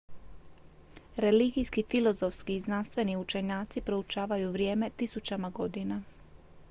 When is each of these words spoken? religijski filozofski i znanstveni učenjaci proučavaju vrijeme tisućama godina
religijski 1.17 1.83
filozofski 1.89 2.55
i 2.55 2.61
znanstveni 2.61 3.17
učenjaci 3.17 3.81
proučavaju 3.85 4.51
vrijeme 4.51 4.89
tisućama 4.97 5.49
godina 5.49 6.01